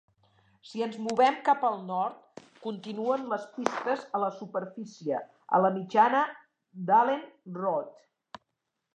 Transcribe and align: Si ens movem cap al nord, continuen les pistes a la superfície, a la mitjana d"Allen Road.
Si 0.67 0.79
ens 0.83 0.95
movem 1.07 1.35
cap 1.47 1.65
al 1.67 1.75
nord, 1.89 2.41
continuen 2.63 3.27
les 3.33 3.45
pistes 3.57 4.05
a 4.19 4.21
la 4.23 4.29
superfície, 4.37 5.19
a 5.57 5.59
la 5.65 5.71
mitjana 5.75 6.23
d"Allen 6.89 7.23
Road. 7.59 8.41